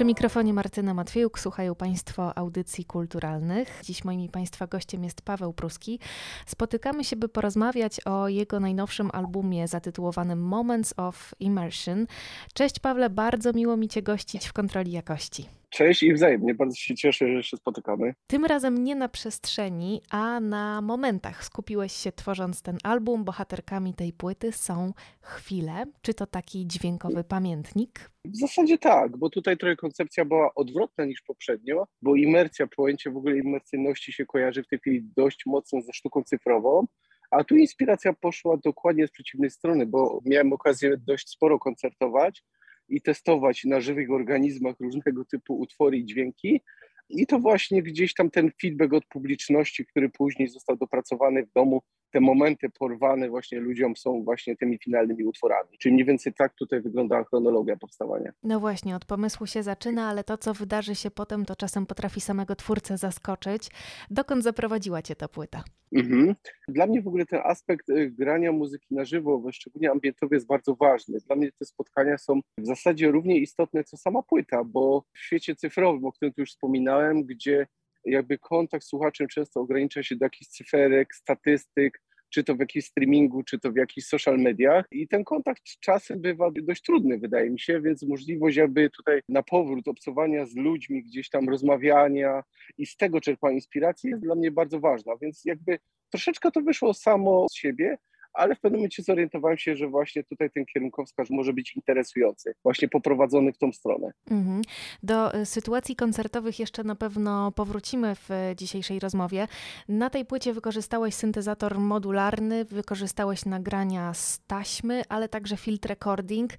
Przy 0.00 0.04
mikrofonie 0.04 0.54
Martyna 0.54 0.94
Matwiejuk 0.94 1.38
słuchają 1.38 1.74
Państwo 1.74 2.38
audycji 2.38 2.84
kulturalnych. 2.84 3.80
Dziś 3.84 4.04
moim 4.04 4.28
Państwa 4.28 4.66
gościem 4.66 5.04
jest 5.04 5.22
Paweł 5.22 5.52
Pruski. 5.52 5.98
Spotykamy 6.46 7.04
się, 7.04 7.16
by 7.16 7.28
porozmawiać 7.28 8.00
o 8.06 8.28
jego 8.28 8.60
najnowszym 8.60 9.10
albumie 9.12 9.68
zatytułowanym 9.68 10.42
Moments 10.42 10.94
of 10.96 11.34
Immersion. 11.40 12.06
Cześć 12.54 12.78
Pawle, 12.78 13.10
bardzo 13.10 13.52
miło 13.52 13.76
mi 13.76 13.88
Cię 13.88 14.02
gościć 14.02 14.46
w 14.46 14.52
kontroli 14.52 14.92
jakości. 14.92 15.59
Cześć 15.70 16.02
i 16.02 16.12
wzajemnie, 16.12 16.54
bardzo 16.54 16.76
się 16.76 16.94
cieszę, 16.94 17.34
że 17.36 17.42
się 17.42 17.56
spotykamy. 17.56 18.14
Tym 18.26 18.44
razem 18.44 18.84
nie 18.84 18.94
na 18.94 19.08
przestrzeni, 19.08 20.02
a 20.10 20.40
na 20.40 20.80
momentach 20.80 21.44
skupiłeś 21.44 21.92
się 21.92 22.12
tworząc 22.12 22.62
ten 22.62 22.78
album. 22.82 23.24
Bohaterkami 23.24 23.94
tej 23.94 24.12
płyty 24.12 24.52
są 24.52 24.92
chwile. 25.20 25.84
Czy 26.02 26.14
to 26.14 26.26
taki 26.26 26.66
dźwiękowy 26.66 27.24
pamiętnik? 27.24 28.10
W 28.24 28.36
zasadzie 28.36 28.78
tak, 28.78 29.16
bo 29.16 29.30
tutaj 29.30 29.56
trochę 29.56 29.76
koncepcja 29.76 30.24
była 30.24 30.54
odwrotna 30.54 31.04
niż 31.04 31.22
poprzednio, 31.22 31.86
bo 32.02 32.16
imersja, 32.16 32.66
pojęcie 32.76 33.10
w 33.10 33.16
ogóle 33.16 33.38
imersyjności 33.38 34.12
się 34.12 34.26
kojarzy 34.26 34.62
w 34.62 34.68
tej 34.68 34.78
chwili 34.78 35.02
dość 35.16 35.46
mocno 35.46 35.82
ze 35.82 35.92
sztuką 35.92 36.22
cyfrową, 36.22 36.86
a 37.30 37.44
tu 37.44 37.56
inspiracja 37.56 38.12
poszła 38.12 38.56
dokładnie 38.56 39.06
z 39.06 39.10
przeciwnej 39.10 39.50
strony, 39.50 39.86
bo 39.86 40.20
miałem 40.24 40.52
okazję 40.52 40.96
dość 40.96 41.28
sporo 41.28 41.58
koncertować 41.58 42.44
i 42.90 43.00
testować 43.02 43.64
na 43.64 43.80
żywych 43.80 44.10
organizmach 44.10 44.74
różnego 44.80 45.24
typu 45.24 45.58
utwory 45.58 45.98
i 45.98 46.04
dźwięki. 46.04 46.60
I 47.08 47.26
to 47.26 47.38
właśnie 47.38 47.82
gdzieś 47.82 48.14
tam 48.14 48.30
ten 48.30 48.50
feedback 48.62 48.92
od 48.92 49.06
publiczności, 49.06 49.86
który 49.86 50.08
później 50.08 50.48
został 50.48 50.76
dopracowany 50.76 51.46
w 51.46 51.52
domu, 51.52 51.82
te 52.10 52.20
momenty 52.20 52.70
porwane 52.70 53.28
właśnie 53.28 53.60
ludziom 53.60 53.96
są 53.96 54.22
właśnie 54.22 54.56
tymi 54.56 54.78
finalnymi 54.78 55.24
utworami. 55.24 55.78
Czyli 55.78 55.92
mniej 55.92 56.06
więcej 56.06 56.32
tak 56.34 56.54
tutaj 56.54 56.80
wygląda 56.80 57.24
chronologia 57.24 57.76
powstawania. 57.76 58.32
No 58.42 58.60
właśnie, 58.60 58.96
od 58.96 59.04
pomysłu 59.04 59.46
się 59.46 59.62
zaczyna, 59.62 60.08
ale 60.08 60.24
to, 60.24 60.38
co 60.38 60.54
wydarzy 60.54 60.94
się 60.94 61.10
potem, 61.10 61.44
to 61.44 61.56
czasem 61.56 61.86
potrafi 61.86 62.20
samego 62.20 62.56
twórcę 62.56 62.98
zaskoczyć. 62.98 63.70
Dokąd 64.10 64.44
zaprowadziła 64.44 65.02
cię 65.02 65.16
ta 65.16 65.28
płyta? 65.28 65.64
Mhm. 65.96 66.34
Dla 66.68 66.86
mnie 66.86 67.02
w 67.02 67.08
ogóle 67.08 67.26
ten 67.26 67.40
aspekt 67.44 67.88
y, 67.88 68.10
grania 68.10 68.52
muzyki 68.52 68.94
na 68.94 69.04
żywo, 69.04 69.42
szczególnie 69.52 69.90
ambientowy, 69.90 70.34
jest 70.34 70.46
bardzo 70.46 70.74
ważny. 70.74 71.18
Dla 71.26 71.36
mnie 71.36 71.52
te 71.52 71.64
spotkania 71.64 72.18
są 72.18 72.40
w 72.58 72.66
zasadzie 72.66 73.10
równie 73.10 73.38
istotne 73.38 73.84
co 73.84 73.96
sama 73.96 74.22
płyta, 74.22 74.64
bo 74.64 75.04
w 75.12 75.18
świecie 75.18 75.56
cyfrowym, 75.56 76.04
o 76.04 76.12
którym 76.12 76.34
tu 76.34 76.40
już 76.40 76.50
wspominałem, 76.50 77.24
gdzie 77.24 77.66
jakby 78.04 78.38
kontakt 78.38 78.84
z 78.84 78.88
słuchaczem 78.88 79.28
często 79.28 79.60
ogranicza 79.60 80.02
się 80.02 80.16
do 80.16 80.26
jakichś 80.26 80.50
cyferek, 80.50 81.14
statystyk, 81.14 82.00
czy 82.30 82.44
to 82.44 82.54
w 82.54 82.60
jakimś 82.60 82.84
streamingu, 82.84 83.42
czy 83.42 83.58
to 83.58 83.72
w 83.72 83.76
jakichś 83.76 84.06
social 84.06 84.38
mediach. 84.38 84.86
I 84.90 85.08
ten 85.08 85.24
kontakt 85.24 85.62
czasem 85.80 86.20
bywa 86.20 86.50
dość 86.62 86.82
trudny, 86.82 87.18
wydaje 87.18 87.50
mi 87.50 87.60
się, 87.60 87.80
więc 87.80 88.02
możliwość 88.02 88.56
jakby 88.56 88.90
tutaj 88.90 89.20
na 89.28 89.42
powrót 89.42 89.88
obcowania 89.88 90.46
z 90.46 90.56
ludźmi, 90.56 91.04
gdzieś 91.04 91.30
tam 91.30 91.48
rozmawiania 91.48 92.42
i 92.78 92.86
z 92.86 92.96
tego 92.96 93.20
czerpania 93.20 93.54
inspiracji 93.54 94.10
jest 94.10 94.22
dla 94.22 94.34
mnie 94.34 94.50
bardzo 94.50 94.80
ważna. 94.80 95.12
Więc 95.22 95.44
jakby 95.44 95.78
troszeczkę 96.10 96.50
to 96.50 96.60
wyszło 96.60 96.94
samo 96.94 97.46
z 97.50 97.54
siebie, 97.54 97.96
ale 98.32 98.54
w 98.54 98.60
pewnym 98.60 98.78
momencie 98.78 99.02
zorientowałem 99.02 99.58
się, 99.58 99.76
że 99.76 99.88
właśnie 99.88 100.24
tutaj 100.24 100.50
ten 100.50 100.66
kierunkowskaz 100.66 101.30
może 101.30 101.52
być 101.52 101.76
interesujący, 101.76 102.54
właśnie 102.62 102.88
poprowadzony 102.88 103.52
w 103.52 103.58
tą 103.58 103.72
stronę. 103.72 104.12
Mhm. 104.30 104.62
Do 105.02 105.34
y, 105.34 105.46
sytuacji 105.46 105.96
koncertowych 105.96 106.58
jeszcze 106.58 106.84
na 106.84 106.94
pewno 106.94 107.52
powrócimy 107.52 108.14
w 108.14 108.30
y, 108.30 108.56
dzisiejszej 108.56 108.98
rozmowie. 108.98 109.48
Na 109.88 110.10
tej 110.10 110.24
płycie 110.24 110.52
wykorzystałeś 110.52 111.14
syntezator 111.14 111.78
modularny, 111.78 112.64
wykorzystałeś 112.64 113.44
nagrania 113.44 114.14
z 114.14 114.40
taśmy, 114.46 115.02
ale 115.08 115.28
także 115.28 115.56
filtr 115.56 115.88
recording. 115.88 116.50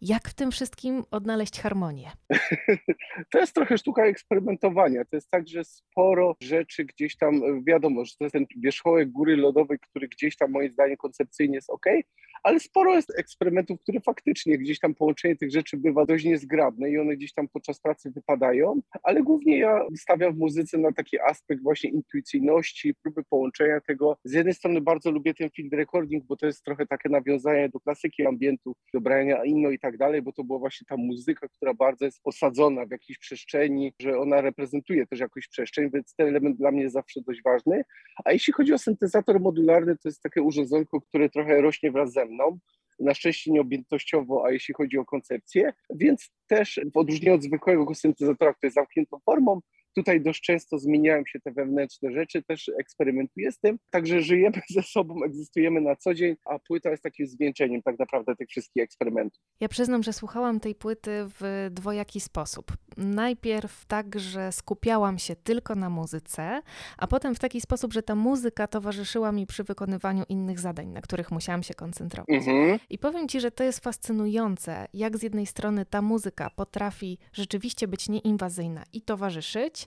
Jak 0.00 0.28
w 0.28 0.34
tym 0.34 0.50
wszystkim 0.50 1.04
odnaleźć 1.10 1.60
harmonię? 1.60 2.10
to 3.30 3.38
jest 3.38 3.54
trochę 3.54 3.78
sztuka 3.78 4.04
eksperymentowania. 4.04 5.04
To 5.04 5.16
jest 5.16 5.30
tak, 5.30 5.48
że 5.48 5.64
sporo 5.64 6.36
rzeczy 6.42 6.84
gdzieś 6.84 7.16
tam, 7.16 7.64
wiadomo, 7.64 8.04
że 8.04 8.12
to 8.18 8.24
jest 8.24 8.32
ten 8.32 8.46
wierzchołek 8.56 9.10
góry 9.10 9.36
lodowej, 9.36 9.78
który 9.78 10.08
gdzieś 10.08 10.36
tam 10.36 10.50
moim 10.50 10.72
zdaniem 10.72 10.96
koncepcyjnie 11.18 11.60
ok, 11.68 11.86
ale 12.42 12.60
sporo 12.60 12.94
jest 12.94 13.18
eksperymentów, 13.18 13.80
które 13.80 14.00
faktycznie 14.00 14.58
gdzieś 14.58 14.78
tam 14.78 14.94
połączenie 14.94 15.36
tych 15.36 15.50
rzeczy 15.50 15.76
bywa 15.76 16.06
dość 16.06 16.24
niezgrabne 16.24 16.90
i 16.90 16.98
one 16.98 17.16
gdzieś 17.16 17.32
tam 17.32 17.48
podczas 17.48 17.80
pracy 17.80 18.10
wypadają, 18.10 18.80
ale 19.02 19.22
głównie 19.22 19.58
ja 19.58 19.86
stawiam 19.96 20.34
w 20.34 20.38
muzyce 20.38 20.78
na 20.78 20.92
taki 20.92 21.20
aspekt 21.20 21.62
właśnie 21.62 21.90
intuicyjności, 21.90 22.94
próby 23.02 23.22
połączenia 23.30 23.80
tego. 23.80 24.16
Z 24.24 24.32
jednej 24.32 24.54
strony 24.54 24.80
bardzo 24.80 25.10
lubię 25.10 25.34
ten 25.34 25.50
field 25.50 25.72
recording, 25.72 26.24
bo 26.24 26.36
to 26.36 26.46
jest 26.46 26.64
trochę 26.64 26.86
takie 26.86 27.08
nawiązanie 27.08 27.68
do 27.68 27.80
klasyki 27.80 28.26
ambientu, 28.26 28.74
do 28.94 29.00
Briana 29.00 29.44
Inno 29.44 29.70
i 29.70 29.78
tak 29.78 29.96
dalej, 29.96 30.22
bo 30.22 30.32
to 30.32 30.44
była 30.44 30.58
właśnie 30.58 30.84
ta 30.88 30.96
muzyka, 30.96 31.48
która 31.48 31.74
bardzo 31.74 32.04
jest 32.04 32.20
osadzona 32.24 32.86
w 32.86 32.90
jakiejś 32.90 33.18
przestrzeni, 33.18 33.92
że 34.00 34.18
ona 34.18 34.40
reprezentuje 34.40 35.06
też 35.06 35.20
jakąś 35.20 35.48
przestrzeń, 35.48 35.90
więc 35.94 36.14
ten 36.14 36.28
element 36.28 36.56
dla 36.56 36.70
mnie 36.70 36.82
jest 36.82 36.94
zawsze 36.94 37.20
dość 37.20 37.42
ważny. 37.42 37.82
A 38.24 38.32
jeśli 38.32 38.52
chodzi 38.52 38.72
o 38.72 38.78
syntezator 38.78 39.40
modularny, 39.40 39.96
to 39.96 40.08
jest 40.08 40.22
takie 40.22 40.42
urządzonko, 40.42 41.00
które 41.00 41.28
trochę 41.28 41.60
rośnie 41.60 41.92
wraz 41.92 42.12
ze 42.12 42.27
mną 42.28 42.58
na 43.00 43.14
szczęście 43.14 43.52
nieobjętościowo, 43.52 44.44
a 44.46 44.52
jeśli 44.52 44.74
chodzi 44.74 44.98
o 44.98 45.04
koncepcję, 45.04 45.72
więc 45.94 46.30
też 46.46 46.80
w 46.94 46.96
odróżnieniu 46.96 47.34
od 47.34 47.42
zwykłego 47.42 47.94
syntezatora, 47.94 48.54
który 48.54 48.66
jest 48.66 48.74
zamkniętą 48.74 49.18
formą, 49.24 49.60
Tutaj 49.94 50.20
dość 50.20 50.42
często 50.42 50.78
zmieniają 50.78 51.22
się 51.26 51.40
te 51.40 51.52
wewnętrzne 51.52 52.12
rzeczy, 52.12 52.42
też 52.42 52.70
eksperymentuję 52.80 53.52
z 53.52 53.58
tym, 53.58 53.78
także 53.90 54.20
żyjemy 54.20 54.60
ze 54.74 54.82
sobą, 54.82 55.24
egzystujemy 55.24 55.80
na 55.80 55.96
co 55.96 56.14
dzień, 56.14 56.36
a 56.44 56.58
płyta 56.58 56.90
jest 56.90 57.02
takim 57.02 57.26
zwieńczeniem 57.26 57.82
tak 57.82 57.98
naprawdę 57.98 58.36
tych 58.36 58.48
wszystkich 58.48 58.82
eksperymentów. 58.82 59.42
Ja 59.60 59.68
przyznam, 59.68 60.02
że 60.02 60.12
słuchałam 60.12 60.60
tej 60.60 60.74
płyty 60.74 61.10
w 61.40 61.68
dwojaki 61.70 62.20
sposób. 62.20 62.72
Najpierw 62.96 63.86
tak, 63.86 64.18
że 64.18 64.52
skupiałam 64.52 65.18
się 65.18 65.36
tylko 65.36 65.74
na 65.74 65.90
muzyce, 65.90 66.62
a 66.98 67.06
potem 67.06 67.34
w 67.34 67.38
taki 67.38 67.60
sposób, 67.60 67.92
że 67.92 68.02
ta 68.02 68.14
muzyka 68.14 68.66
towarzyszyła 68.66 69.32
mi 69.32 69.46
przy 69.46 69.64
wykonywaniu 69.64 70.24
innych 70.28 70.60
zadań, 70.60 70.88
na 70.88 71.00
których 71.00 71.30
musiałam 71.30 71.62
się 71.62 71.74
koncentrować. 71.74 72.28
Mhm. 72.30 72.78
I 72.90 72.98
powiem 72.98 73.28
Ci, 73.28 73.40
że 73.40 73.50
to 73.50 73.64
jest 73.64 73.84
fascynujące, 73.84 74.86
jak 74.94 75.16
z 75.16 75.22
jednej 75.22 75.46
strony 75.46 75.86
ta 75.86 76.02
muzyka 76.02 76.50
potrafi 76.50 77.18
rzeczywiście 77.32 77.88
być 77.88 78.08
nieinwazyjna 78.08 78.84
i 78.92 79.02
towarzyszyć, 79.02 79.77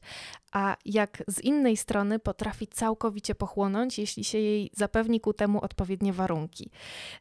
a 0.51 0.77
jak 0.85 1.23
z 1.27 1.41
innej 1.41 1.77
strony 1.77 2.19
potrafi 2.19 2.67
całkowicie 2.67 3.35
pochłonąć, 3.35 3.99
jeśli 3.99 4.23
się 4.23 4.37
jej 4.37 4.69
zapewni 4.73 5.19
ku 5.19 5.33
temu 5.33 5.61
odpowiednie 5.61 6.13
warunki. 6.13 6.69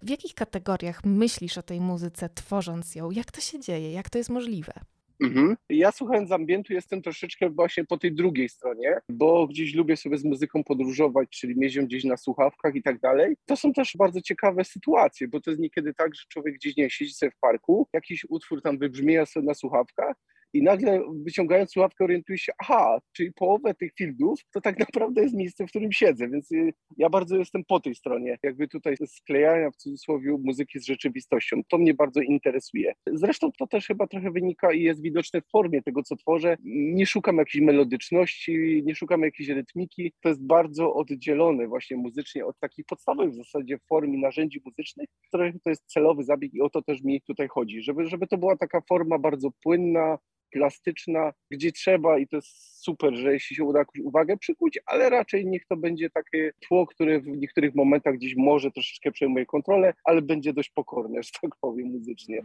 W 0.02 0.10
jakich 0.10 0.34
kategoriach 0.34 1.04
myślisz 1.04 1.58
o 1.58 1.62
tej 1.62 1.80
muzyce, 1.80 2.28
tworząc 2.28 2.94
ją? 2.94 3.10
Jak 3.10 3.32
to 3.32 3.40
się 3.40 3.60
dzieje? 3.60 3.92
Jak 3.92 4.10
to 4.10 4.18
jest 4.18 4.30
możliwe? 4.30 4.72
Mhm. 5.20 5.56
Ja 5.68 5.92
słuchając 5.92 6.32
ambientu 6.32 6.72
jestem 6.72 7.02
troszeczkę 7.02 7.50
właśnie 7.50 7.84
po 7.84 7.98
tej 7.98 8.12
drugiej 8.14 8.48
stronie, 8.48 9.00
bo 9.08 9.46
gdzieś 9.46 9.74
lubię 9.74 9.96
sobie 9.96 10.18
z 10.18 10.24
muzyką 10.24 10.64
podróżować, 10.64 11.28
czyli 11.30 11.56
miezią 11.56 11.86
gdzieś 11.86 12.04
na 12.04 12.16
słuchawkach 12.16 12.74
i 12.74 12.82
tak 12.82 13.00
dalej. 13.00 13.36
To 13.46 13.56
są 13.56 13.72
też 13.72 13.96
bardzo 13.98 14.20
ciekawe 14.20 14.64
sytuacje, 14.64 15.28
bo 15.28 15.40
to 15.40 15.50
jest 15.50 15.60
niekiedy 15.62 15.94
tak, 15.94 16.14
że 16.14 16.22
człowiek 16.28 16.54
gdzieś 16.54 16.76
nie 16.76 16.90
siedzi 16.90 17.12
sobie 17.12 17.30
w 17.30 17.38
parku, 17.38 17.88
jakiś 17.92 18.26
utwór 18.28 18.62
tam 18.62 18.78
wybrzmieja 18.78 19.26
sobie 19.26 19.46
na 19.46 19.54
słuchawkach 19.54 20.16
i 20.52 20.62
nagle 20.62 21.02
wyciągając 21.24 21.72
słuchawkę 21.72 22.04
orientuje 22.04 22.38
się, 22.38 22.52
aha, 22.58 22.98
czyli 23.12 23.32
połowę 23.32 23.74
tych 23.74 23.94
fieldów 23.94 24.40
to 24.52 24.60
tak 24.60 24.78
naprawdę 24.78 25.22
jest 25.22 25.34
miejsce, 25.34 25.66
w 25.66 25.70
którym 25.70 25.92
siedzę, 25.92 26.28
więc 26.28 26.52
y, 26.52 26.72
ja 26.96 27.10
bardzo 27.10 27.36
jestem 27.36 27.64
po 27.64 27.80
tej 27.80 27.94
stronie, 27.94 28.38
jakby 28.42 28.68
tutaj 28.68 28.96
sklejania 29.06 29.70
w 29.70 29.76
cudzysłowie 29.76 30.36
muzyki 30.44 30.78
z 30.78 30.86
rzeczywistością. 30.86 31.60
To 31.68 31.78
mnie 31.78 31.94
bardzo 31.94 32.20
interesuje. 32.20 32.92
Zresztą 33.06 33.50
to 33.58 33.66
też 33.66 33.86
chyba 33.86 34.06
trochę 34.06 34.30
wynika 34.30 34.72
i 34.72 34.82
jest 34.82 35.02
widoczne 35.02 35.40
w 35.40 35.50
formie 35.50 35.82
tego, 35.82 36.02
co 36.02 36.16
tworzę. 36.16 36.56
Nie 36.64 37.06
szukam 37.06 37.36
jakiejś 37.36 37.64
melodyczności, 37.64 38.82
nie 38.84 38.94
szukam 38.94 39.22
jakiejś 39.22 39.48
rytmiki. 39.48 40.12
To 40.22 40.28
jest 40.28 40.46
bardzo 40.46 40.94
oddzielone 40.94 41.66
właśnie 41.66 41.96
muzycznie 41.96 42.46
od 42.46 42.58
takich 42.58 42.86
podstawowych 42.86 43.30
w 43.30 43.36
zasadzie 43.36 43.78
form 43.88 44.14
i 44.14 44.20
narzędzi 44.20 44.60
muzycznych, 44.64 45.08
które 45.28 45.52
to 45.64 45.70
jest 45.70 45.86
celowy 45.86 46.24
zabieg 46.24 46.54
i 46.54 46.60
o 46.60 46.70
to 46.70 46.82
też 46.82 47.02
mi 47.02 47.20
tutaj 47.20 47.48
chodzi, 47.48 47.82
żeby, 47.82 48.06
żeby 48.06 48.26
to 48.26 48.38
była 48.38 48.56
taka 48.56 48.80
forma 48.80 49.18
bardzo 49.18 49.50
płynna, 49.62 50.18
plastyczna, 50.50 51.32
gdzie 51.50 51.72
trzeba 51.72 52.18
i 52.18 52.26
to 52.26 52.36
jest 52.36 52.84
super, 52.84 53.14
że 53.14 53.32
jeśli 53.32 53.56
się 53.56 53.64
uda 53.64 53.78
jakąś 53.78 54.00
uwagę 54.00 54.36
przykuć, 54.36 54.78
ale 54.86 55.10
raczej 55.10 55.46
niech 55.46 55.66
to 55.66 55.76
będzie 55.76 56.10
takie 56.10 56.52
tło, 56.68 56.86
które 56.86 57.20
w 57.20 57.26
niektórych 57.26 57.74
momentach 57.74 58.14
gdzieś 58.14 58.36
może 58.36 58.70
troszeczkę 58.70 59.12
przejmuje 59.12 59.46
kontrolę, 59.46 59.94
ale 60.04 60.22
będzie 60.22 60.52
dość 60.52 60.70
pokorne, 60.70 61.22
że 61.22 61.30
tak 61.42 61.50
powiem 61.60 61.88
muzycznie. 61.88 62.42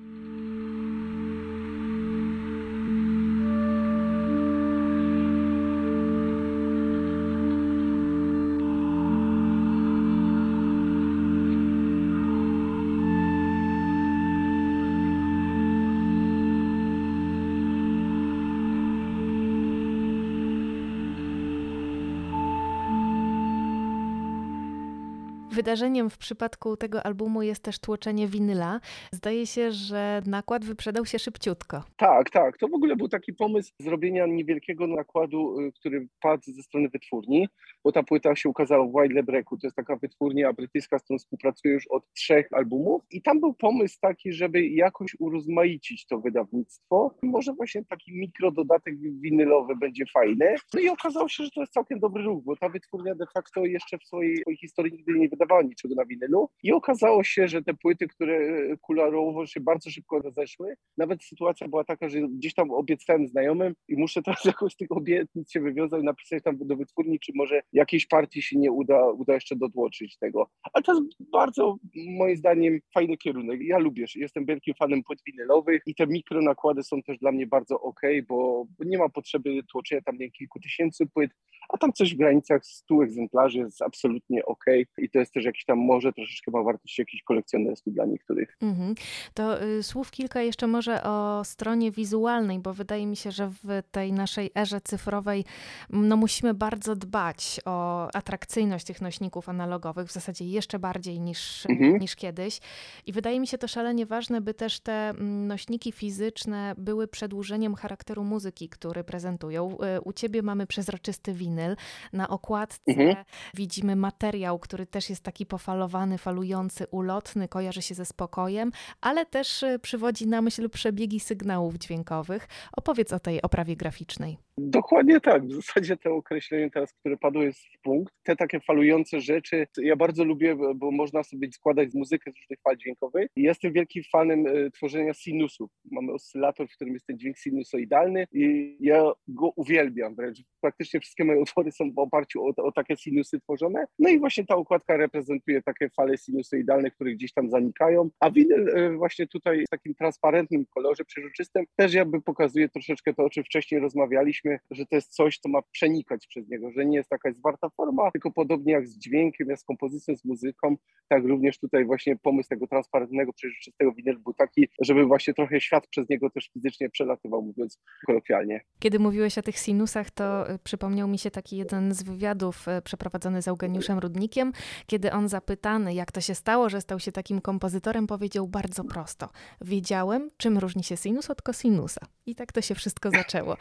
Wydarzeniem 25.56 26.10
w 26.10 26.18
przypadku 26.18 26.78
tego 26.78 27.06
albumu 27.06 27.42
jest 27.42 27.64
też 27.64 27.80
tłoczenie 27.80 28.28
winyla. 28.28 28.80
Zdaje 29.12 29.48
się, 29.48 29.72
że 29.72 30.22
nakład 30.26 30.66
wyprzedał 30.66 31.06
się 31.06 31.20
szybciutko. 31.20 31.84
Tak, 31.98 32.30
tak. 32.30 32.58
To 32.58 32.68
w 32.68 32.74
ogóle 32.74 32.96
był 32.96 33.08
taki 33.08 33.34
pomysł 33.34 33.72
zrobienia 33.80 34.26
niewielkiego 34.26 34.88
nakładu, 34.88 35.60
y, 35.60 35.72
który 35.72 36.08
padł 36.22 36.44
ze 36.48 36.64
strony 36.64 36.90
wytwórni, 36.90 37.48
bo 37.84 37.92
ta 37.92 38.04
płyta 38.04 38.36
się 38.36 38.50
ukazała 38.50 38.88
w 38.88 38.96
White 38.96 39.24
Breaku. 39.24 39.58
To 39.58 39.68
jest 39.68 39.76
taka 39.76 39.96
wytwórnia 39.96 40.54
brytyjska, 40.54 41.00
z 41.00 41.04
którą 41.04 41.18
współpracuję 41.18 41.74
już 41.74 41.88
od 41.88 42.14
trzech 42.14 42.48
albumów. 42.54 43.04
I 43.12 43.22
tam 43.22 43.40
był 43.40 43.54
pomysł 43.54 43.98
taki, 44.02 44.34
żeby 44.34 44.68
jakoś 44.68 45.16
urozmaicić 45.20 46.06
to 46.08 46.20
wydawnictwo. 46.20 47.16
Może 47.24 47.54
właśnie 47.54 47.86
taki 47.86 48.14
mikrododatek 48.14 48.96
winylowy 49.00 49.76
będzie 49.76 50.06
fajny. 50.14 50.56
No 50.74 50.80
i 50.80 50.90
okazało 50.90 51.30
się, 51.30 51.44
że 51.44 51.50
to 51.52 51.62
jest 51.62 51.74
całkiem 51.74 52.00
dobry 52.00 52.24
ruch, 52.24 52.44
bo 52.44 52.56
ta 52.56 52.70
wytwórnia 52.70 53.16
de 53.16 53.26
facto 53.34 53.66
jeszcze 53.66 53.98
w 53.98 54.04
swojej, 54.04 54.38
swojej 54.38 54.58
historii 54.58 54.94
nigdy 54.94 55.20
nie 55.20 55.30
wydawała 55.46 55.62
niczego 55.62 55.96
na 55.96 56.06
winylu. 56.06 56.50
I 56.64 56.72
okazało 56.72 57.24
się, 57.24 57.48
że 57.48 57.62
te 57.62 57.74
płyty, 57.74 58.08
które 58.08 58.38
kularowo 58.78 59.46
się 59.46 59.60
bardzo 59.60 59.90
szybko 59.90 60.20
rozeszły, 60.20 60.76
nawet 60.98 61.24
sytuacja 61.24 61.68
była 61.68 61.84
taka, 61.84 62.10
że 62.10 62.22
gdzieś 62.22 62.54
tam 62.54 62.72
obiecałem 62.72 63.28
znajomym 63.28 63.74
i 63.88 63.96
muszę 63.98 64.22
teraz 64.26 64.46
jakoś 64.46 64.74
z 64.74 64.76
tych 64.76 64.92
obietnic 64.92 65.52
się 65.52 65.60
wywiązać, 65.60 66.04
napisać 66.04 66.44
tam 66.44 66.58
do 66.62 66.76
wytwórni, 66.76 67.20
czy 67.20 67.32
może 67.36 67.62
jakiejś 67.74 68.06
partii 68.08 68.42
się 68.42 68.60
nie 68.60 68.72
uda, 68.72 69.12
uda 69.12 69.34
jeszcze 69.34 69.56
dotłoczyć 69.56 70.18
tego. 70.18 70.50
Ale 70.74 70.84
to 70.84 70.94
jest 70.94 71.04
bardzo, 71.32 71.78
moim 71.96 72.38
zdaniem, 72.38 72.80
fajny 72.94 73.18
kierunek. 73.18 73.62
Ja 73.62 73.78
lubię, 73.78 74.06
jestem 74.16 74.46
wielkim 74.46 74.74
fanem 74.74 75.04
płyt 75.04 75.20
winylowych 75.26 75.82
i 75.86 75.96
te 75.96 76.08
mikro 76.08 76.42
nakłady 76.42 76.84
są 76.84 77.04
też 77.04 77.18
dla 77.18 77.32
mnie 77.32 77.48
bardzo 77.48 77.82
ok, 77.82 78.02
bo 78.28 78.66
nie 78.86 78.98
ma 78.98 79.10
potrzeby 79.10 79.64
tłoczenia 79.72 80.02
tam 80.02 80.18
nie 80.18 80.32
kilku 80.32 80.60
tysięcy 80.60 81.06
płyt, 81.06 81.32
a 81.70 81.78
tam 81.78 81.94
coś 81.94 82.14
w 82.14 82.18
granicach 82.18 82.66
100 82.66 83.04
egzemplarzy 83.04 83.60
jest 83.60 83.82
absolutnie 83.82 84.46
ok 84.46 84.66
i 84.98 85.10
to 85.10 85.20
jest 85.20 85.34
też 85.36 85.46
jakiś 85.46 85.66
tam, 85.66 85.78
może 85.80 86.14
troszeczkę 86.14 86.52
ma 86.52 86.64
wartość 86.64 87.00
jakiś 87.00 87.24
kolekcjonerski 87.24 87.92
dla 87.92 88.06
niektórych. 88.06 88.58
Mm 88.62 88.76
-hmm. 88.76 88.96
To 89.34 89.64
y, 89.64 89.84
słów 89.84 90.12
kilka 90.12 90.42
jeszcze 90.42 90.68
może 90.68 91.04
o 91.04 91.42
stronie 91.44 91.92
wizualnej, 91.92 92.60
bo 92.60 92.74
wydaje 92.74 93.06
mi 93.08 93.16
się, 93.16 93.32
że 93.32 93.50
w 93.64 93.82
tej 93.92 94.14
naszej 94.14 94.52
erze 94.56 94.82
cyfrowej 94.82 95.46
no, 95.90 96.18
musimy 96.18 96.54
bardzo 96.54 96.96
dbać 96.96 97.60
o 97.66 98.08
atrakcyjność 98.16 98.86
tych 98.86 99.02
nośników 99.02 99.50
analogowych, 99.50 100.08
w 100.08 100.12
zasadzie 100.12 100.46
jeszcze 100.46 100.80
bardziej 100.80 101.20
niż, 101.20 101.66
mm 101.66 101.82
-hmm. 101.82 102.02
niż 102.02 102.16
kiedyś. 102.16 102.60
I 103.06 103.12
wydaje 103.12 103.40
mi 103.40 103.48
się 103.48 103.58
to 103.58 103.68
szalenie 103.68 104.06
ważne, 104.06 104.42
by 104.42 104.54
też 104.54 104.80
te 104.80 105.14
nośniki 105.48 105.92
fizyczne 105.92 106.76
były 106.78 107.08
przedłużeniem 107.08 107.76
charakteru 107.76 108.24
muzyki, 108.24 108.70
który 108.70 109.04
prezentują. 109.04 109.78
Y, 109.98 110.02
u 110.02 110.14
ciebie 110.14 110.42
mamy 110.42 110.68
przezroczysty 110.68 111.34
winyl. 111.34 111.76
Na 112.14 112.30
okładce 112.30 112.92
-hmm. 112.92 113.16
widzimy 113.54 113.96
materiał, 113.96 114.60
który 114.60 114.86
też 114.86 115.10
jest 115.10 115.25
taki 115.26 115.46
pofalowany, 115.46 116.18
falujący, 116.18 116.88
ulotny, 116.92 117.48
kojarzy 117.48 117.82
się 117.82 117.96
ze 117.96 118.06
spokojem, 118.06 118.72
ale 119.02 119.26
też 119.26 119.64
y, 119.64 119.80
przywodzi 119.80 120.28
na 120.28 120.42
myśl 120.42 120.70
przebiegi 120.70 121.20
sygnałów 121.20 121.76
dźwiękowych. 121.76 122.48
Opowiedz 122.72 123.14
o 123.14 123.20
tej 123.20 123.42
oprawie 123.42 123.76
graficznej. 123.76 124.45
Dokładnie 124.58 125.20
tak. 125.22 125.46
W 125.46 125.54
zasadzie 125.54 125.98
to 125.98 126.16
określenie 126.16 126.72
teraz, 126.72 126.94
które 126.94 127.18
padło 127.18 127.44
jest 127.44 127.60
w 127.60 127.82
punkt. 127.82 128.14
Te 128.24 128.36
takie 128.36 128.60
falujące 128.60 129.20
rzeczy, 129.22 129.68
ja 129.78 129.96
bardzo 129.96 130.24
lubię, 130.24 130.56
bo 130.76 130.92
można 130.92 131.24
sobie 131.24 131.52
składać 131.52 131.90
muzykę 131.94 132.32
z 132.32 132.36
różnych 132.36 132.60
fal 132.62 132.78
dźwiękowych. 132.78 133.28
Jestem 133.36 133.74
wielkim 133.74 134.04
fanem 134.12 134.48
y, 134.48 134.72
tworzenia 134.72 135.14
sinusów. 135.14 135.72
Mamy 135.92 136.14
oscylator, 136.14 136.68
w 136.68 136.76
którym 136.76 136.94
jest 136.94 137.06
ten 137.06 137.20
dźwięk 137.20 137.38
sinusoidalny 137.38 138.28
i 138.32 138.78
ja 138.80 139.12
go 139.28 139.54
uwielbiam 139.56 140.16
wręcz. 140.16 140.38
Praktycznie 140.62 141.00
wszystkie 141.00 141.24
moje 141.24 141.40
utwory 141.40 141.72
są 141.72 141.92
w 141.92 142.00
oparciu 142.00 142.46
o, 142.46 142.64
o 142.64 142.72
takie 142.72 142.98
sinusy 142.98 143.40
tworzone. 143.40 143.86
No 144.00 144.10
i 144.10 144.20
właśnie 144.20 144.46
ta 144.46 144.56
układka 144.56 144.98
reprezentuje 144.98 145.62
takie 145.62 145.90
fale 145.90 146.18
sinusoidalne, 146.18 146.92
które 146.92 147.14
gdzieś 147.14 147.34
tam 147.34 147.50
zanikają. 147.50 148.10
A 148.20 148.32
winyl 148.32 148.70
y, 148.70 148.98
właśnie 148.98 149.28
tutaj 149.28 149.64
w 149.66 149.70
takim 149.70 149.96
transparentnym 149.96 150.66
kolorze, 150.66 151.06
przeżyczystym, 151.06 151.66
też 151.76 151.94
jakby 151.94 152.22
pokazuje 152.22 152.70
troszeczkę 152.70 153.14
to, 153.14 153.24
o 153.24 153.30
czym 153.30 153.44
wcześniej 153.44 153.82
rozmawialiśmy, 153.82 154.45
że 154.72 154.86
to 154.86 154.96
jest 154.96 155.14
coś, 155.14 155.38
co 155.38 155.50
ma 155.50 155.62
przenikać 155.62 156.28
przez 156.28 156.50
niego, 156.50 156.72
że 156.72 156.86
nie 156.86 156.98
jest 156.98 157.10
taka 157.10 157.32
zwarta 157.32 157.70
forma, 157.70 158.12
tylko 158.12 158.32
podobnie 158.32 158.74
jak 158.74 158.88
z 158.88 158.98
dźwiękiem, 158.98 159.50
jak 159.50 159.60
z 159.60 159.64
kompozycją, 159.64 160.16
z 160.16 160.26
muzyką, 160.26 160.78
tak 161.08 161.24
również 161.24 161.60
tutaj 161.60 161.86
właśnie 161.86 162.16
pomysł 162.16 162.50
tego 162.50 162.68
transparentnego, 162.68 163.34
przeżyczystego 163.34 163.92
winyl 163.92 164.20
był 164.20 164.34
taki, 164.34 164.68
żeby 164.82 165.06
właśnie 165.06 165.34
trochę 165.34 165.62
świat 165.62 165.88
przez 165.88 166.10
niego 166.10 166.30
też 166.30 166.50
fizycznie 166.54 166.90
przelatywał, 166.90 167.42
mówiąc 167.42 167.80
kolokwialnie. 168.06 168.62
Kiedy 168.80 169.00
mówiłeś 169.00 169.38
o 169.38 169.42
tych 169.42 169.60
sinusach, 169.60 170.12
to 170.12 170.52
y, 170.52 170.60
przypomniał 170.60 171.08
mi 171.08 171.18
się 171.18 171.32
taki 171.32 171.58
jeden 171.58 171.94
z 171.94 172.04
wywiadów 172.04 172.68
y, 172.68 172.82
przeprowadzony 172.82 173.42
z 173.42 173.48
Eugeniuszem 173.48 174.00
Rudnikiem, 174.00 174.52
kiedy 174.88 175.12
on 175.12 175.30
zapytany, 175.30 175.94
jak 175.94 176.12
to 176.12 176.22
się 176.22 176.36
stało, 176.36 176.70
że 176.70 176.82
stał 176.82 177.00
się 177.00 177.12
takim 177.12 177.42
kompozytorem, 177.42 178.08
powiedział 178.08 178.48
bardzo 178.48 178.84
prosto. 178.84 179.30
Wiedziałem, 179.62 180.32
czym 180.38 180.58
różni 180.58 180.84
się 180.84 180.98
sinus 180.98 181.30
od 181.30 181.42
kosinusa. 181.42 182.02
I 182.26 182.36
tak 182.36 182.52
to 182.52 182.62
się 182.62 182.76
wszystko 182.76 183.12
zaczęło. 183.12 183.58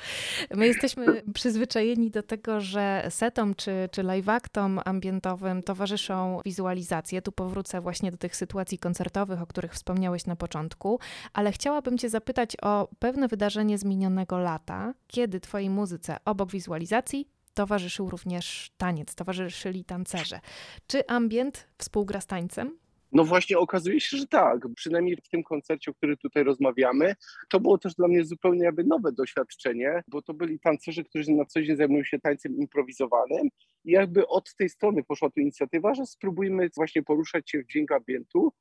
My 0.54 0.73
jesteśmy 0.74 1.22
przyzwyczajeni 1.34 2.10
do 2.10 2.22
tego, 2.22 2.60
że 2.60 3.06
setom 3.10 3.54
czy, 3.54 3.88
czy 3.92 4.02
live-actom 4.02 4.80
ambientowym 4.84 5.62
towarzyszą 5.62 6.40
wizualizacje. 6.44 7.22
Tu 7.22 7.32
powrócę 7.32 7.80
właśnie 7.80 8.10
do 8.10 8.16
tych 8.16 8.36
sytuacji 8.36 8.78
koncertowych, 8.78 9.42
o 9.42 9.46
których 9.46 9.74
wspomniałeś 9.74 10.26
na 10.26 10.36
początku, 10.36 10.98
ale 11.32 11.52
chciałabym 11.52 11.98
Cię 11.98 12.08
zapytać 12.08 12.56
o 12.62 12.88
pewne 12.98 13.28
wydarzenie 13.28 13.78
z 13.78 13.84
minionego 13.84 14.38
lata, 14.38 14.94
kiedy 15.06 15.40
Twojej 15.40 15.70
muzyce 15.70 16.16
obok 16.24 16.50
wizualizacji 16.50 17.28
towarzyszył 17.54 18.10
również 18.10 18.72
taniec, 18.76 19.14
towarzyszyli 19.14 19.84
tancerze. 19.84 20.40
Czy 20.86 21.06
ambient 21.06 21.66
współgra 21.78 22.20
z 22.20 22.26
tańcem? 22.26 22.83
No 23.14 23.24
właśnie 23.24 23.58
okazuje 23.58 24.00
się, 24.00 24.16
że 24.16 24.26
tak. 24.26 24.66
Przynajmniej 24.76 25.16
w 25.16 25.28
tym 25.28 25.42
koncercie, 25.42 25.90
o 25.90 25.94
którym 25.94 26.16
tutaj 26.16 26.44
rozmawiamy, 26.44 27.14
to 27.48 27.60
było 27.60 27.78
też 27.78 27.94
dla 27.94 28.08
mnie 28.08 28.24
zupełnie 28.24 28.64
jakby 28.64 28.84
nowe 28.84 29.12
doświadczenie, 29.12 30.02
bo 30.08 30.22
to 30.22 30.34
byli 30.34 30.60
tancerze, 30.60 31.04
którzy 31.04 31.32
na 31.32 31.44
co 31.44 31.62
dzień 31.62 31.76
zajmują 31.76 32.04
się 32.04 32.18
tańcem 32.18 32.56
improwizowanym 32.56 33.48
i 33.84 33.90
jakby 33.92 34.26
od 34.26 34.54
tej 34.54 34.68
strony 34.68 35.04
poszła 35.04 35.30
tu 35.30 35.40
inicjatywa, 35.40 35.94
że 35.94 36.06
spróbujmy 36.06 36.68
właśnie 36.76 37.02
poruszać 37.02 37.50
się 37.50 37.62
w 37.62 37.66
dźwięk 37.66 37.92
ambientu 37.92 38.52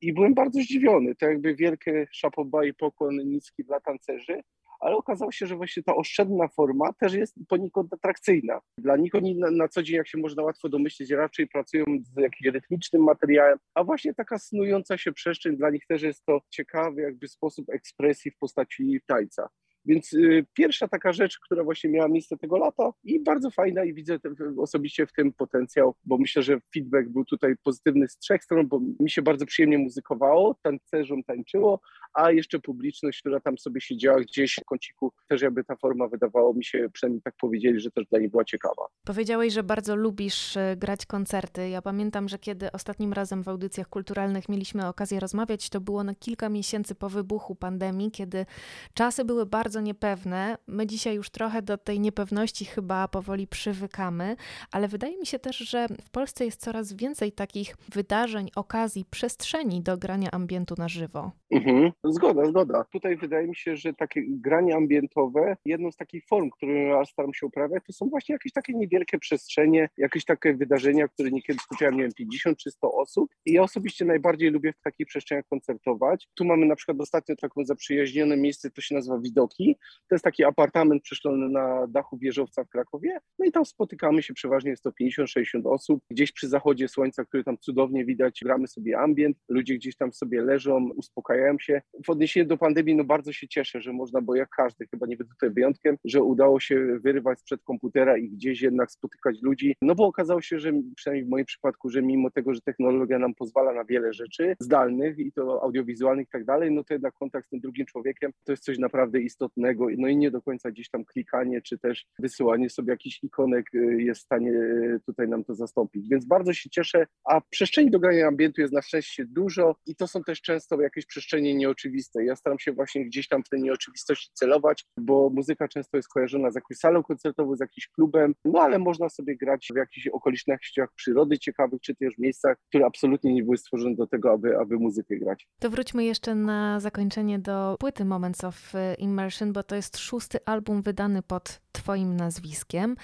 i 0.00 0.12
byłem 0.12 0.34
bardzo 0.34 0.60
zdziwiony. 0.60 1.14
To 1.14 1.26
jakby 1.26 1.54
wielkie 1.54 2.06
szapoba 2.10 2.64
i 2.64 2.74
pokłon 2.74 3.16
niski 3.16 3.64
dla 3.64 3.80
tancerzy, 3.80 4.40
ale 4.82 4.96
okazało 4.96 5.32
się, 5.32 5.46
że 5.46 5.56
właśnie 5.56 5.82
ta 5.82 5.94
oszczędna 5.94 6.48
forma 6.48 6.92
też 6.92 7.14
jest 7.14 7.34
poniekąd 7.48 7.92
atrakcyjna. 7.92 8.60
Dla 8.78 8.96
nich 8.96 9.14
oni 9.14 9.38
na, 9.38 9.50
na, 9.50 9.68
co 9.68 9.82
dzień, 9.82 9.96
jak 9.96 10.08
się 10.08 10.18
można 10.18 10.42
łatwo 10.42 10.68
domyślić, 10.68 11.10
raczej 11.10 11.48
pracują 11.48 11.84
z 12.02 12.20
jakimś 12.20 12.54
rytmicznym 12.54 13.02
materiałem, 13.02 13.58
a 13.74 13.84
właśnie 13.84 14.14
taka 14.14 14.38
snująca 14.38 14.98
się 14.98 15.12
przestrzeń 15.12 15.56
dla 15.56 15.70
nich 15.70 15.86
też 15.86 16.02
jest 16.02 16.24
to 16.24 16.40
ciekawy 16.50 17.02
jakby 17.02 17.28
sposób 17.28 17.70
ekspresji 17.70 18.30
w 18.30 18.38
postaci 18.38 19.00
tańca. 19.06 19.48
Więc 19.84 20.12
y, 20.12 20.46
pierwsza 20.54 20.88
taka 20.88 21.12
rzecz, 21.12 21.38
która 21.38 21.64
właśnie 21.64 21.90
miała 21.90 22.08
miejsce 22.08 22.36
tego 22.36 22.58
lata 22.58 22.92
i 23.04 23.20
bardzo 23.20 23.50
fajna 23.50 23.84
i 23.84 23.94
widzę 23.94 24.18
osobiście 24.58 25.06
w 25.06 25.12
tym 25.12 25.32
potencjał, 25.32 25.94
bo 26.04 26.18
myślę, 26.18 26.42
że 26.42 26.60
feedback 26.74 27.08
był 27.08 27.24
tutaj 27.24 27.54
pozytywny 27.62 28.08
z 28.08 28.18
trzech 28.18 28.44
stron, 28.44 28.68
bo 28.68 28.80
mi 29.00 29.10
się 29.10 29.22
bardzo 29.22 29.46
przyjemnie 29.46 29.78
muzykowało, 29.78 30.56
tancerzom 30.62 31.22
tańczyło, 31.22 31.80
a 32.14 32.32
jeszcze 32.32 32.58
publiczność, 32.58 33.20
która 33.20 33.40
tam 33.40 33.58
sobie 33.58 33.80
siedziała 33.80 34.20
gdzieś 34.20 34.58
w 34.62 34.64
kąciku, 34.64 35.12
też 35.28 35.42
jakby 35.42 35.64
ta 35.64 35.76
forma 35.76 36.08
wydawało 36.08 36.54
mi 36.54 36.64
się, 36.64 36.88
przynajmniej 36.92 37.22
tak 37.22 37.34
powiedzieli, 37.40 37.80
że 37.80 37.90
też 37.90 38.06
dla 38.06 38.18
nich 38.18 38.30
była 38.30 38.44
ciekawa. 38.44 38.86
Powiedziałeś, 39.04 39.52
że 39.52 39.62
bardzo 39.62 39.96
lubisz 39.96 40.56
y, 40.56 40.76
grać 40.76 41.06
koncerty. 41.06 41.68
Ja 41.68 41.82
pamiętam, 41.82 42.28
że 42.28 42.38
kiedy 42.38 42.72
ostatnim 42.72 43.12
razem 43.12 43.42
w 43.42 43.48
audycjach 43.48 43.88
kulturalnych 43.88 44.48
mieliśmy 44.48 44.86
okazję 44.86 45.20
rozmawiać, 45.20 45.70
to 45.70 45.80
było 45.80 46.04
na 46.04 46.14
kilka 46.14 46.48
miesięcy 46.48 46.94
po 46.94 47.08
wybuchu 47.08 47.54
pandemii, 47.54 48.10
kiedy 48.10 48.46
czasy 48.94 49.24
były 49.24 49.46
bardzo 49.46 49.71
bardzo 49.72 49.80
niepewne. 49.80 50.58
My 50.66 50.86
dzisiaj 50.86 51.14
już 51.14 51.30
trochę 51.30 51.62
do 51.62 51.78
tej 51.78 52.00
niepewności 52.00 52.64
chyba 52.64 53.08
powoli 53.08 53.46
przywykamy, 53.46 54.36
ale 54.70 54.88
wydaje 54.88 55.18
mi 55.18 55.26
się 55.26 55.38
też, 55.38 55.56
że 55.56 55.86
w 56.04 56.10
Polsce 56.10 56.44
jest 56.44 56.60
coraz 56.60 56.92
więcej 56.92 57.32
takich 57.32 57.76
wydarzeń, 57.92 58.50
okazji, 58.56 59.04
przestrzeni 59.04 59.82
do 59.82 59.96
grania 59.96 60.30
ambientu 60.30 60.74
na 60.78 60.88
żywo. 60.88 61.32
Mhm. 61.52 61.92
Zgoda, 62.04 62.44
zgoda. 62.44 62.84
Tutaj 62.92 63.16
wydaje 63.16 63.48
mi 63.48 63.56
się, 63.56 63.76
że 63.76 63.94
takie 63.94 64.22
granie 64.28 64.76
ambientowe, 64.76 65.56
jedną 65.64 65.92
z 65.92 65.96
takich 65.96 66.26
form, 66.26 66.50
które 66.50 66.82
ja 66.82 67.04
staram 67.04 67.34
się 67.34 67.46
uprawiać, 67.46 67.82
to 67.86 67.92
są 67.92 68.08
właśnie 68.08 68.32
jakieś 68.32 68.52
takie 68.52 68.74
niewielkie 68.74 69.18
przestrzenie, 69.18 69.88
jakieś 69.98 70.24
takie 70.24 70.54
wydarzenia, 70.54 71.08
które 71.08 71.30
niekiedy 71.30 71.58
skupiają, 71.58 71.92
nie 71.92 72.02
wiem, 72.02 72.12
50 72.16 72.58
czy 72.58 72.70
100 72.70 72.92
osób. 72.92 73.30
I 73.46 73.52
ja 73.52 73.62
osobiście 73.62 74.04
najbardziej 74.04 74.50
lubię 74.50 74.72
w 74.72 74.82
takich 74.82 75.06
przestrzeniach 75.06 75.44
koncertować. 75.46 76.28
Tu 76.34 76.44
mamy 76.44 76.66
na 76.66 76.76
przykład 76.76 77.00
ostatnio 77.00 77.36
taką 77.36 77.64
zaprzyjaźnione 77.64 78.36
miejsce, 78.36 78.70
to 78.70 78.80
się 78.80 78.94
nazywa 78.94 79.18
Widoki 79.18 79.76
to 80.08 80.14
jest 80.14 80.24
taki 80.24 80.44
apartament 80.44 81.02
przeszklony 81.02 81.48
na 81.48 81.86
dachu 81.86 82.18
wieżowca 82.18 82.64
w 82.64 82.68
Krakowie. 82.68 83.18
No 83.38 83.44
i 83.44 83.52
tam 83.52 83.64
spotykamy 83.64 84.22
się 84.22 84.34
przeważnie, 84.34 84.70
jest 84.70 84.82
to 84.82 84.90
50-60 84.90 85.44
osób. 85.64 86.00
Gdzieś 86.10 86.32
przy 86.32 86.48
zachodzie 86.48 86.88
słońca, 86.88 87.24
który 87.24 87.44
tam 87.44 87.58
cudownie 87.58 88.04
widać, 88.04 88.40
gramy 88.42 88.68
sobie 88.68 88.98
ambient. 88.98 89.36
Ludzie 89.48 89.74
gdzieś 89.74 89.96
tam 89.96 90.12
sobie 90.12 90.42
leżą, 90.42 90.90
uspokajają 90.96 91.41
uspokajają 91.42 91.58
się. 91.58 91.82
W 92.04 92.10
odniesieniu 92.10 92.46
do 92.46 92.56
pandemii, 92.56 92.94
no 92.94 93.04
bardzo 93.04 93.32
się 93.32 93.48
cieszę, 93.48 93.80
że 93.80 93.92
można, 93.92 94.20
bo 94.20 94.34
jak 94.34 94.48
każdy, 94.48 94.86
chyba 94.86 95.06
nie 95.06 95.16
będę 95.16 95.34
tutaj 95.34 95.50
wyjątkiem, 95.50 95.96
że 96.04 96.22
udało 96.22 96.60
się 96.60 96.98
wyrywać 96.98 97.40
sprzed 97.40 97.62
komputera 97.62 98.18
i 98.18 98.28
gdzieś 98.28 98.62
jednak 98.62 98.90
spotykać 98.90 99.42
ludzi, 99.42 99.76
no 99.82 99.94
bo 99.94 100.06
okazało 100.06 100.40
się, 100.40 100.58
że 100.58 100.72
przynajmniej 100.96 101.26
w 101.26 101.30
moim 101.30 101.44
przypadku, 101.44 101.90
że 101.90 102.02
mimo 102.02 102.30
tego, 102.30 102.54
że 102.54 102.60
technologia 102.60 103.18
nam 103.18 103.34
pozwala 103.34 103.72
na 103.72 103.84
wiele 103.84 104.12
rzeczy 104.12 104.56
zdalnych 104.60 105.18
i 105.18 105.32
to 105.32 105.62
audiowizualnych 105.62 106.26
i 106.26 106.30
tak 106.30 106.44
dalej, 106.44 106.70
no 106.70 106.84
to 106.84 106.94
jednak 106.94 107.14
kontakt 107.14 107.46
z 107.46 107.50
tym 107.50 107.60
drugim 107.60 107.86
człowiekiem 107.86 108.32
to 108.44 108.52
jest 108.52 108.64
coś 108.64 108.78
naprawdę 108.78 109.20
istotnego, 109.20 109.86
no 109.98 110.08
i 110.08 110.16
nie 110.16 110.30
do 110.30 110.42
końca 110.42 110.70
gdzieś 110.70 110.90
tam 110.90 111.04
klikanie, 111.04 111.62
czy 111.62 111.78
też 111.78 112.06
wysyłanie 112.18 112.70
sobie 112.70 112.90
jakichś 112.90 113.24
ikonek 113.24 113.74
y, 113.74 114.02
jest 114.02 114.20
w 114.20 114.24
stanie 114.24 114.50
y, 114.50 115.00
tutaj 115.06 115.28
nam 115.28 115.44
to 115.44 115.54
zastąpić. 115.54 116.08
Więc 116.08 116.24
bardzo 116.24 116.52
się 116.52 116.70
cieszę, 116.70 117.06
a 117.24 117.40
przestrzeni 117.40 117.90
do 117.90 117.98
grania 117.98 118.26
ambientu 118.26 118.60
jest 118.60 118.72
na 118.72 118.82
szczęście 118.82 119.24
dużo 119.24 119.76
i 119.86 119.96
to 119.96 120.06
są 120.06 120.24
też 120.24 120.40
często 120.42 120.80
jakieś 120.80 121.06
przestrzenie 121.06 121.31
nieoczywiste. 121.40 122.24
Ja 122.24 122.36
staram 122.36 122.58
się 122.58 122.72
właśnie 122.72 123.04
gdzieś 123.04 123.28
tam 123.28 123.42
w 123.44 123.48
tej 123.48 123.62
nieoczywistości 123.62 124.30
celować, 124.34 124.84
bo 124.96 125.30
muzyka 125.30 125.68
często 125.68 125.96
jest 125.96 126.08
kojarzona 126.08 126.50
z 126.50 126.54
jakąś 126.54 126.76
salą 126.76 127.02
koncertową, 127.02 127.56
z 127.56 127.60
jakimś 127.60 127.88
klubem, 127.88 128.34
no 128.44 128.60
ale 128.60 128.78
można 128.78 129.08
sobie 129.08 129.36
grać 129.36 129.68
w 129.74 129.76
jakichś 129.76 130.06
okolicznościach 130.06 130.88
przyrody 130.94 131.38
ciekawych, 131.38 131.80
czy 131.80 131.94
też 131.94 132.18
miejscach, 132.18 132.56
które 132.68 132.86
absolutnie 132.86 133.34
nie 133.34 133.42
były 133.42 133.56
stworzone 133.56 133.94
do 133.94 134.06
tego, 134.06 134.32
aby, 134.32 134.58
aby 134.58 134.76
muzykę 134.76 135.16
grać. 135.16 135.48
To 135.58 135.70
wróćmy 135.70 136.04
jeszcze 136.04 136.34
na 136.34 136.80
zakończenie 136.80 137.38
do 137.38 137.76
płyty 137.78 138.04
Moments 138.04 138.44
of 138.44 138.72
Immersion, 138.98 139.52
bo 139.52 139.62
to 139.62 139.76
jest 139.76 139.98
szósty 139.98 140.38
album 140.44 140.82
wydany 140.82 141.22
pod 141.22 141.60
Twoim 141.72 142.16
nazwiskiem. 142.16 142.96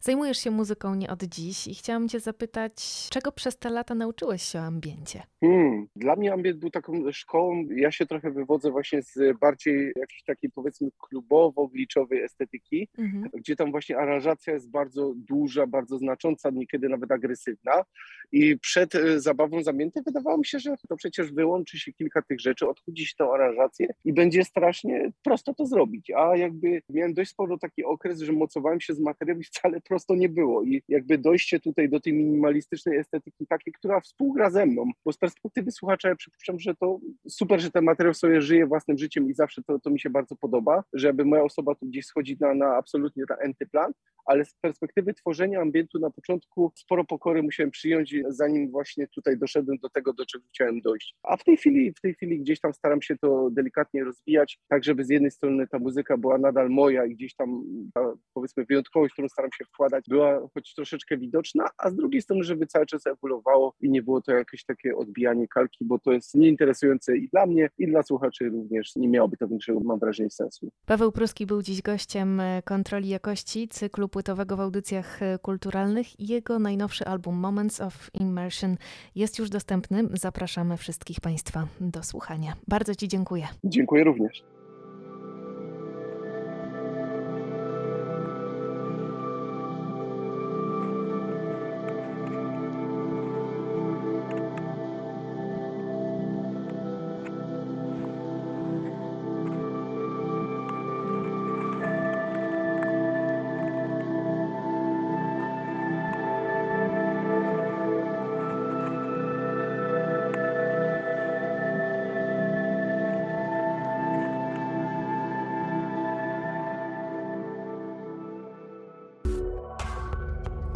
Zajmujesz 0.00 0.38
się 0.38 0.50
muzyką 0.50 0.94
nie 0.94 1.10
od 1.10 1.22
dziś 1.22 1.66
i 1.66 1.74
chciałam 1.74 2.08
Cię 2.08 2.20
zapytać, 2.20 3.08
czego 3.10 3.32
przez 3.32 3.58
te 3.58 3.70
lata 3.70 3.94
nauczyłeś 3.94 4.42
się 4.42 4.58
o 4.58 4.62
ambiencie? 4.62 5.22
Hmm, 5.40 5.88
dla 5.96 6.16
mnie 6.16 6.32
ambient 6.32 6.58
był 6.58 6.70
taką 6.70 7.12
szkołą. 7.12 7.64
Ja 7.76 7.90
się 7.90 8.06
trochę 8.06 8.30
wywodzę 8.30 8.70
właśnie 8.70 9.02
z 9.02 9.38
bardziej 9.40 9.92
jakiejś 9.96 10.22
takiej 10.22 10.50
powiedzmy 10.50 10.88
klubowo-gliczowej 10.98 12.24
estetyki, 12.24 12.88
mhm. 12.98 13.30
gdzie 13.34 13.56
tam 13.56 13.70
właśnie 13.70 13.98
aranżacja 13.98 14.52
jest 14.52 14.70
bardzo 14.70 15.12
duża, 15.16 15.66
bardzo 15.66 15.98
znacząca, 15.98 16.50
niekiedy 16.50 16.88
nawet 16.88 17.12
agresywna. 17.12 17.84
I 18.32 18.58
przed 18.58 18.94
e, 18.94 19.20
zabawą 19.20 19.62
z 19.62 19.68
ambientem 19.68 20.04
wydawało 20.06 20.38
mi 20.38 20.46
się, 20.46 20.58
że 20.58 20.74
to 20.88 20.96
przecież 20.96 21.32
wyłączy 21.32 21.78
się 21.78 21.92
kilka 21.92 22.22
tych 22.22 22.40
rzeczy, 22.40 22.68
odchudzi 22.68 23.06
się 23.06 23.14
tą 23.18 23.34
aranżację 23.34 23.88
i 24.04 24.12
będzie 24.12 24.44
strasznie 24.44 25.12
prosto 25.22 25.54
to 25.54 25.66
zrobić. 25.66 26.10
A 26.10 26.36
jakby 26.36 26.82
miałem 26.90 27.14
dość 27.14 27.30
sporo 27.30 27.58
taki 27.58 27.84
okres, 27.84 28.20
że 28.20 28.32
mocowałem 28.32 28.80
się 28.80 28.94
z 28.94 29.00
materiałem 29.00 29.40
i 29.40 29.44
wcale 29.44 29.80
prosto 29.80 30.14
nie 30.14 30.28
było. 30.28 30.62
I 30.62 30.82
jakby 30.88 31.18
dojście 31.18 31.60
tutaj 31.60 31.88
do 31.88 32.00
tej 32.00 32.12
minimalistycznej 32.12 32.98
estetyki 32.98 33.46
takiej, 33.46 33.72
która 33.72 34.00
współgra 34.00 34.50
ze 34.50 34.66
mną, 34.66 34.90
bo 35.04 35.12
z 35.12 35.18
perspektywy 35.18 35.70
słuchacza 35.70 36.08
ja 36.08 36.16
przypuszczam, 36.16 36.58
że 36.58 36.74
to 36.74 37.00
super, 37.28 37.55
że 37.60 37.70
ten 37.70 37.84
materiał 37.84 38.14
sobie 38.14 38.40
żyje 38.40 38.66
własnym 38.66 38.98
życiem 38.98 39.30
i 39.30 39.34
zawsze 39.34 39.62
to, 39.62 39.78
to 39.78 39.90
mi 39.90 40.00
się 40.00 40.10
bardzo 40.10 40.36
podoba, 40.36 40.84
żeby 40.92 41.24
moja 41.24 41.42
osoba 41.42 41.74
tu 41.74 41.86
gdzieś 41.86 42.06
schodzi 42.06 42.36
na, 42.40 42.54
na 42.54 42.76
absolutnie 42.76 43.24
na 43.28 43.36
antyplan, 43.44 43.92
ale 44.26 44.44
z 44.44 44.54
perspektywy 44.54 45.14
tworzenia 45.14 45.60
ambientu 45.60 45.98
na 45.98 46.10
początku 46.10 46.72
sporo 46.74 47.04
pokory 47.04 47.42
musiałem 47.42 47.70
przyjąć, 47.70 48.14
zanim 48.28 48.70
właśnie 48.70 49.08
tutaj 49.08 49.38
doszedłem 49.38 49.78
do 49.78 49.88
tego, 49.88 50.12
do 50.12 50.26
czego 50.26 50.44
chciałem 50.48 50.80
dojść. 50.80 51.14
A 51.22 51.36
w 51.36 51.44
tej 51.44 51.56
chwili, 51.56 51.92
w 51.92 52.00
tej 52.00 52.14
chwili 52.14 52.40
gdzieś 52.40 52.60
tam 52.60 52.72
staram 52.72 53.02
się 53.02 53.16
to 53.16 53.50
delikatnie 53.50 54.04
rozwijać, 54.04 54.58
tak 54.68 54.84
żeby 54.84 55.04
z 55.04 55.10
jednej 55.10 55.30
strony 55.30 55.66
ta 55.66 55.78
muzyka 55.78 56.16
była 56.16 56.38
nadal 56.38 56.70
moja 56.70 57.04
i 57.04 57.14
gdzieś 57.14 57.34
tam 57.34 57.64
ta 57.94 58.12
powiedzmy 58.34 58.64
wyjątkowość, 58.64 59.12
którą 59.12 59.28
staram 59.28 59.50
się 59.52 59.64
wkładać, 59.64 60.04
była 60.08 60.48
choć 60.54 60.74
troszeczkę 60.74 61.16
widoczna, 61.16 61.68
a 61.78 61.90
z 61.90 61.96
drugiej 61.96 62.22
strony, 62.22 62.44
żeby 62.44 62.66
cały 62.66 62.86
czas 62.86 63.06
ewoluowało 63.06 63.74
i 63.80 63.90
nie 63.90 64.02
było 64.02 64.22
to 64.22 64.32
jakieś 64.32 64.64
takie 64.64 64.96
odbijanie 64.96 65.48
kalki, 65.48 65.84
bo 65.84 65.98
to 65.98 66.12
jest 66.12 66.34
nieinteresujące 66.34 67.16
i 67.16 67.28
dla 67.28 67.45
mnie, 67.46 67.68
i 67.78 67.86
dla 67.86 68.02
słuchaczy 68.02 68.44
również 68.48 68.96
nie 68.96 69.08
miałoby 69.08 69.36
to 69.36 69.48
większego, 69.48 69.80
mam 69.80 69.98
wrażenie, 69.98 70.30
sensu. 70.30 70.68
Paweł 70.86 71.12
Pruski 71.12 71.46
był 71.46 71.62
dziś 71.62 71.82
gościem 71.82 72.40
e, 72.40 72.62
kontroli 72.62 73.08
jakości 73.08 73.68
cyklu 73.68 74.08
płytowego 74.08 74.56
w 74.56 74.60
audycjach 74.60 75.22
e, 75.22 75.38
kulturalnych. 75.38 76.20
Jego 76.20 76.58
najnowszy 76.58 77.04
album 77.04 77.36
Moments 77.36 77.80
of 77.80 78.10
Immersion 78.14 78.76
jest 79.14 79.38
już 79.38 79.50
dostępny. 79.50 80.04
Zapraszamy 80.12 80.76
wszystkich 80.76 81.20
Państwa 81.20 81.66
do 81.80 82.02
słuchania. 82.02 82.52
Bardzo 82.68 82.94
Ci 82.94 83.08
dziękuję. 83.08 83.44
Dziękuję 83.64 84.04
również. 84.04 84.55